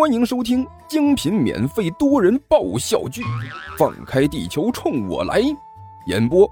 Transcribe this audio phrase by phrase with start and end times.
[0.00, 3.20] 欢迎收听精品免费多人爆笑剧
[3.76, 5.42] 《放开地球冲我来》，
[6.06, 6.50] 演播：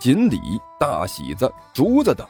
[0.00, 0.40] 锦鲤、
[0.80, 2.26] 大喜子、竹子等，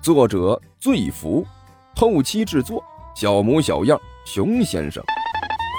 [0.00, 1.46] 作者：醉福，
[1.94, 2.82] 后期制作：
[3.14, 5.04] 小模小样、熊先生。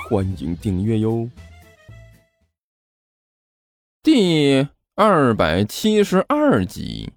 [0.07, 1.27] 欢迎订阅哟。
[4.04, 7.11] 第二百七十二集。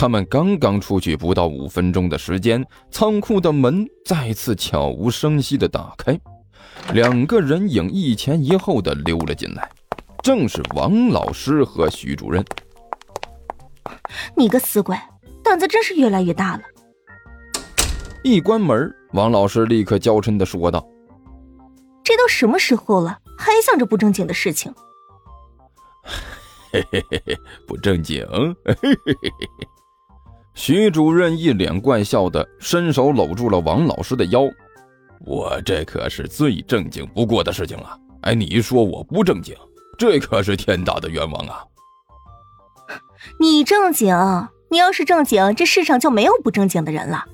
[0.00, 6.18] 他们刚刚出去不到五分钟的时间，仓库的门再次悄无声息的打开，
[6.94, 9.70] 两个人影一前一后的溜了进来，
[10.22, 12.42] 正是王老师和徐主任。
[14.34, 14.96] 你个死鬼，
[15.44, 16.62] 胆子真是越来越大了！
[18.24, 20.82] 一关门，王老师立刻娇嗔的说道
[22.02, 24.72] ：“这都什么时候了，还想着不正经的事情？”
[26.72, 28.26] 嘿嘿嘿嘿，不正经。
[28.64, 29.68] 嘿嘿嘿嘿。
[30.62, 34.42] 徐主任一脸怪笑的伸手搂住了王老师的腰，
[35.24, 37.98] 我这可是最正经不过的事情了。
[38.20, 39.56] 哎，你说我不正经，
[39.96, 41.64] 这可是天大的冤枉啊！
[43.38, 44.14] 你正经，
[44.70, 47.24] 你要是正经，这世上就没有不正经的人了。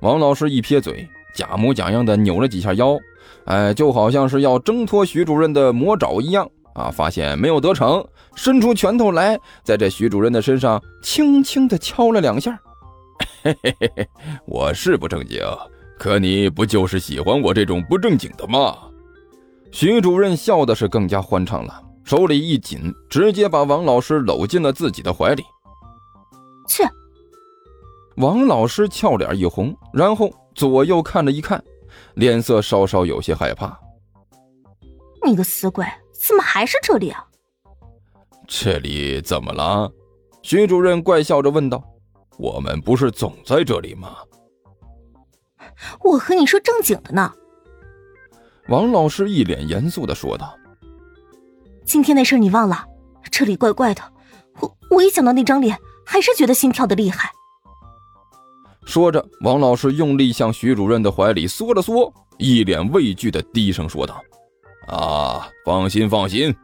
[0.00, 2.96] 王老师一撇嘴，假模假样的扭了几下腰，
[3.44, 6.48] 哎，就好像是要挣脱徐主任的魔爪一样。
[6.76, 6.90] 啊！
[6.90, 12.60] 发现没有得逞，伸出拳头来，在这徐主任的身上轻轻的敲了两下。
[13.42, 14.08] 嘿 嘿嘿嘿，
[14.46, 15.40] 我是不正经，
[15.98, 18.76] 可你不就是喜欢我这种不正经的吗？
[19.72, 25.42] 徐主任笑的是更加欢畅了，手里一紧，直接把王老师搂进了自己的怀里。
[26.68, 26.82] 去！
[28.16, 31.62] 王老师俏脸一红，然后左右看了一看，
[32.14, 33.78] 脸色稍稍有些害怕。
[35.24, 35.84] 你个死鬼！
[36.56, 37.22] 还是这里啊？
[38.48, 39.92] 这里怎么了？
[40.40, 41.84] 徐主任怪笑着问道
[42.40, 44.16] ：“我们不是总在这里吗？”
[46.02, 47.30] 我和你说正经的呢。
[48.68, 50.56] 王老师一脸严肃的说道
[51.84, 52.86] ：“今天那事你忘了？
[53.30, 54.00] 这里怪怪的，
[54.60, 57.30] 我我一想到那张脸，还是觉得心跳的厉害。”
[58.86, 64.18] 说着，王老师用力向徐主任的怀里缩了缩，一脸畏惧的低声说道。
[64.88, 66.54] 啊，放心放心，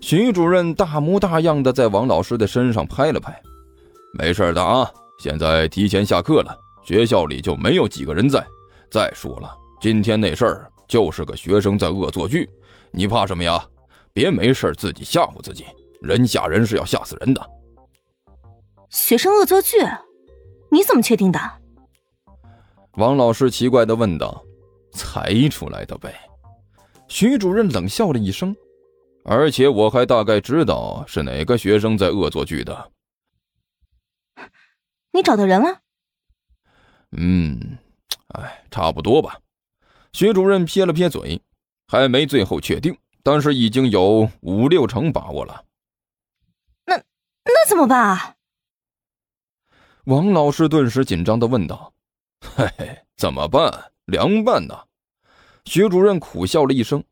[0.00, 3.40] 徐主任大模大样的在王老师的身上拍了拍，
[4.18, 4.90] 没事的啊。
[5.18, 8.46] 现在提前下课了，学校里就没有几个人在。
[8.90, 9.50] 再说了，
[9.80, 12.48] 今天那事儿就是个学生在恶作剧，
[12.90, 13.64] 你怕什么呀？
[14.12, 15.64] 别没事自己吓唬自己，
[16.00, 17.44] 人吓人是要吓死人的。
[18.90, 19.76] 学生恶作剧，
[20.70, 21.40] 你怎么确定的？
[22.92, 24.42] 王老师奇怪的问道
[24.92, 26.14] ：“猜出来的呗。”
[27.08, 28.54] 徐主任冷笑了一声，
[29.24, 32.92] 而且我还大概知道是哪个学生在恶作剧的。
[35.10, 35.80] 你找到人了？
[37.16, 37.78] 嗯，
[38.34, 39.40] 哎，差不多吧。
[40.12, 41.40] 徐主任撇了撇嘴，
[41.86, 45.64] 还没最后确定，但是已经有五六成把握了。
[46.84, 48.36] 那那怎么办啊？
[50.04, 51.92] 王老师顿时紧张的问道
[52.40, 53.92] ：“嘿嘿，怎么办？
[54.04, 54.74] 凉拌呢？”
[55.64, 57.02] 徐主任苦笑了一声：“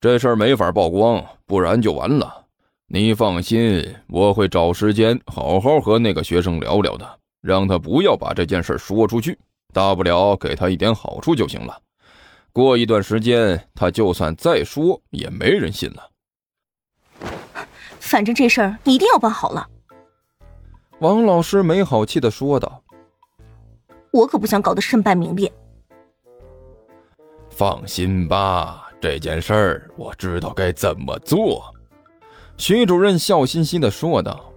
[0.00, 2.44] 这事儿没法曝光，不然就完了。
[2.88, 9.38] 你放心，我会找时间好好和那个学生聊聊的，让他不要把这件事说出去，
[9.72, 11.80] 大不了给他一点好处就行了。
[12.52, 16.10] 过一段时间，他就算再说，也没人信了。
[17.98, 19.68] 反正这事儿你一定要办好了。”
[21.00, 22.82] 王老师没好气的说道
[24.12, 25.52] ：“我可不想搞得身败名裂。”
[27.56, 31.64] 放心吧，这件事儿我知道该怎么做。”
[32.58, 34.52] 徐主任笑嘻嘻的说道，“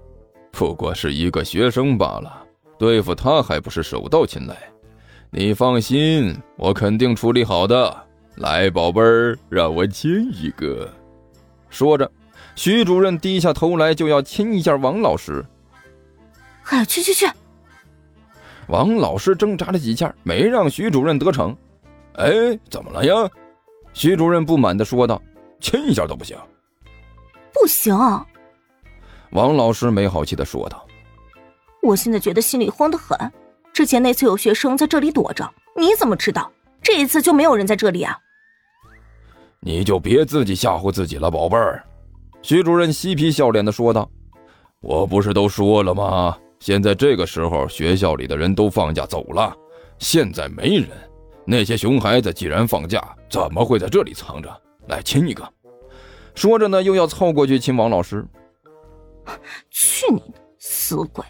[0.51, 2.45] 不过是一个学生罢了，
[2.77, 4.57] 对付他还不是手到擒来。
[5.31, 7.95] 你放心，我肯定处理好的。
[8.35, 10.89] 来，宝贝儿，让我亲一个。”
[11.69, 12.11] 说着，
[12.53, 15.45] 徐主任低下头来就要亲一下王老师。
[16.67, 17.25] “哎，去去去！”
[18.67, 21.55] 王老师挣扎了几下，没让徐主任得逞。
[22.19, 23.14] 哎，怎么了呀？
[23.93, 25.22] 徐主任不满的说道
[25.59, 26.38] ：“亲一下都不行。”
[27.53, 27.93] 不行。
[29.32, 30.85] 王老师没好气的说道
[31.82, 33.17] ：“我现在觉得心里慌得很。
[33.73, 36.52] 之前那次有学生在这里躲着，你怎么知道？
[36.82, 38.17] 这一次就没有人在这里啊？”
[39.61, 41.84] 你就别自己吓唬自己了，宝贝儿。”
[42.41, 44.09] 徐主任嬉皮笑脸的说道
[44.82, 46.38] ：“我不是都说了吗？
[46.59, 49.55] 现在这个时候，学校里的人都放假走了，
[49.99, 50.90] 现在没人。”
[51.51, 54.61] 那些熊孩子既然放假，怎么会在这里藏着？
[54.87, 55.51] 来亲一个。
[56.35, 58.23] 说着呢，又要凑过去亲王老师。
[59.72, 61.25] 去你的死鬼！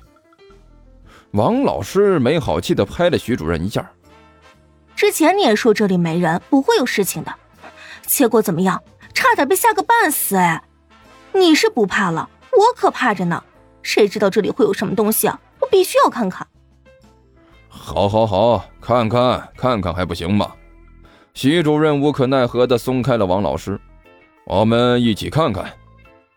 [1.31, 3.89] 王老师没好气的拍了徐主任一下。
[4.93, 7.33] 之前你也说这里没人，不会有事情的，
[8.05, 8.83] 结果怎么样？
[9.13, 10.61] 差点被吓个半死哎！
[11.31, 13.41] 你是不怕了，我可怕着呢。
[13.81, 15.39] 谁知道这里会有什么东西啊？
[15.61, 16.45] 我必须要看看。
[17.81, 20.51] 好，好，好，看看，看看还不行吗？
[21.33, 23.79] 徐主任无可奈何的松开了王老师，
[24.45, 25.73] 我们一起看看。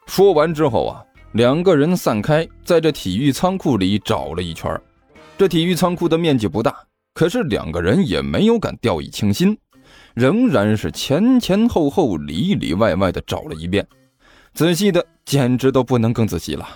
[0.06, 4.80] 说完之后啊，两个人散开，在这体育仓库里找了一圈。
[5.36, 6.74] 这体育仓库的面积不大，
[7.12, 9.58] 可是两个人也没有敢掉以轻心，
[10.14, 13.86] 仍然是前前后后、里里外外的找了一遍，
[14.54, 16.66] 仔细的简直都不能更仔细了，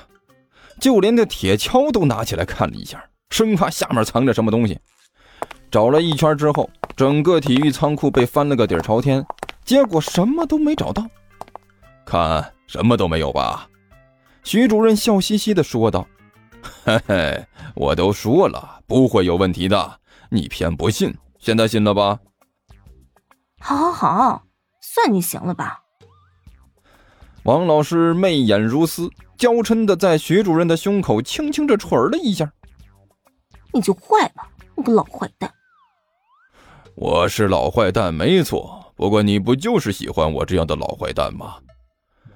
[0.80, 4.78] 就连那铁锹都拿起来看了一下，生怕下面藏着什么东西。
[5.70, 9.24] 找了一圈之后，整个体育仓库被翻了个底朝天，
[9.64, 11.06] 结果什么都没找到。
[12.04, 12.52] 看。
[12.68, 13.70] 什么都没有吧？
[14.42, 16.04] 徐主任笑嘻嘻的说道
[16.82, 17.46] ：“嘿嘿，
[17.76, 20.00] 我都说了不会有问题的，
[20.30, 22.18] 你偏不信，现在信了吧
[23.62, 24.42] ？”“好，好，好，
[24.82, 25.84] 算你行了吧。”
[27.46, 29.08] 王老师媚眼如丝，
[29.38, 32.52] 娇嗔的在徐主任的胸口轻轻的捶了一下。
[33.76, 35.52] “你就坏吧，你个老坏蛋
[36.96, 38.82] ！”“我是老坏蛋，没错。
[38.96, 41.56] 不过你不就是喜欢我这样的老坏蛋吗？”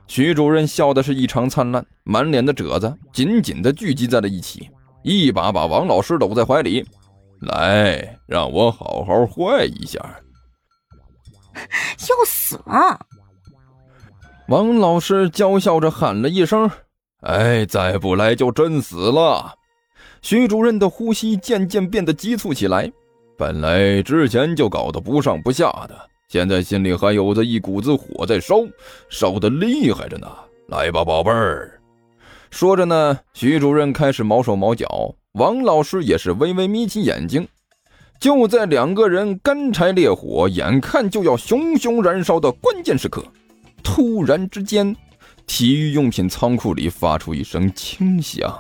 [0.07, 4.69] 徐主任笑的是异常灿烂，满脸的褶子紧紧的聚集在了一起，
[5.03, 6.85] 一把把王老师搂在怀里，
[7.41, 9.99] 来，让我好好坏一下。
[11.55, 13.01] 要死了！
[14.49, 16.71] 王老师娇笑着喊了一声
[17.23, 19.55] ：“哎，再不来就真死了。”
[20.23, 22.91] 徐主任的呼吸渐渐变得急促起来，
[23.37, 25.97] 本来之前就搞得不上不下的。
[26.29, 28.57] 现在心里还有着一股子火在烧，
[29.09, 30.29] 烧得厉害着呢。
[30.69, 31.81] 来吧，宝贝儿。
[32.51, 37.47] 说着呢，徐主任开始毛手毛脚，王老师也是微微眯起眼睛。
[38.21, 43.25] 就在两个人干柴烈火，眼看就要熊熊燃烧的关键时刻，
[43.83, 44.95] 突然之间，
[45.47, 48.57] 体育用品仓库里发出一声轻响。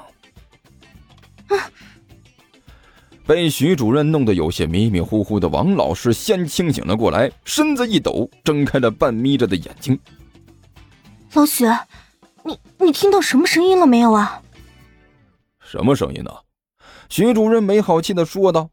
[1.56, 1.70] 啊！
[3.26, 9.97] 被徐主任弄得有些迷迷糊糊的王老师先清醒了过来，身子一抖，睁开了半眯着的眼睛。
[11.35, 11.64] 老许，
[12.44, 14.43] 你你听到什么声音了没有啊？
[15.61, 16.35] 什么声音呢？
[17.08, 18.69] 徐主任没好气的说道：“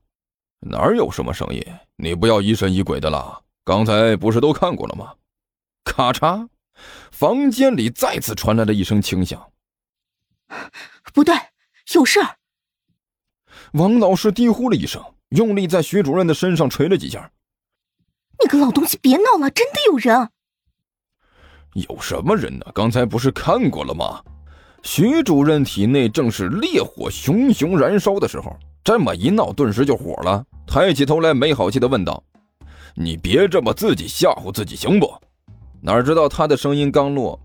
[0.61, 1.63] 哪有什么声音？
[1.97, 3.43] 你不要疑神疑鬼的了。
[3.63, 5.13] 刚才不是都看过了吗？”
[5.85, 6.47] 咔嚓，
[7.11, 9.51] 房间里再次传来了一声轻响。
[11.13, 11.35] 不对，
[11.93, 12.36] 有事儿。
[13.73, 17.29] 王老师低呼了一声，用力在徐主任的身上捶了几下。
[18.41, 19.49] “你个老东西，别闹了！
[19.51, 20.29] 真的有人
[21.73, 22.65] ！”“有什么人呢？
[22.73, 24.21] 刚才不是看过了吗？”
[24.83, 32.23] 徐主任体内正是烈火熊熊燃烧的时候，这么一闹，顿时就火了，抬起头来，没好气的问道
[32.95, 35.11] ：“你别这么自己吓唬自己，行不？”
[35.81, 37.39] 哪知道他的声音刚落，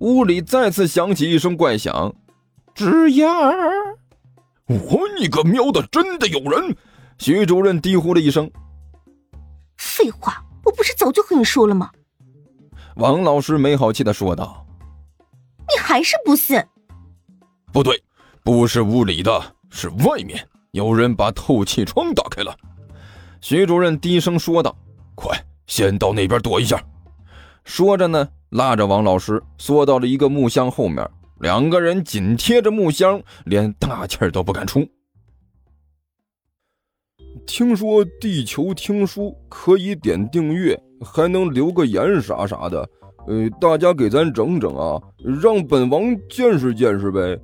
[0.00, 2.12] 屋里再次响起一声怪响
[2.74, 3.28] ：“吱呀！”
[4.68, 5.82] 我你个喵的！
[5.90, 6.76] 真的有人！
[7.18, 8.50] 徐主任低呼了一声。
[9.76, 11.90] 废话，我不是早就和你说了吗？
[12.96, 14.66] 王老师没好气的说道。
[15.60, 16.62] 你还是不信？
[17.72, 18.02] 不对，
[18.44, 22.54] 不是屋里的，是外面有人把透气窗打开了。
[23.40, 24.76] 徐主任低声说道
[25.14, 26.82] ：“快，先到那边躲一下。”
[27.64, 31.08] 说着呢，拉着王老师缩到了一个木箱后面。
[31.40, 34.88] 两个人紧贴着木箱，连大气儿都不敢出。
[37.46, 42.88] 听说地球听书可以点订阅，还能留个言啥啥的，
[43.26, 45.00] 呃，大家给咱整整啊，
[45.40, 47.38] 让本王见识见识呗。